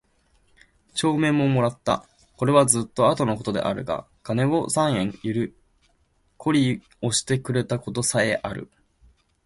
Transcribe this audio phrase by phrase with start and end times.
[0.95, 2.07] 帳面も貰つた。
[2.35, 5.55] 是はずつと後の事であるが金を三円許り
[6.39, 6.81] 借
[7.13, 8.71] してくれた事さへある。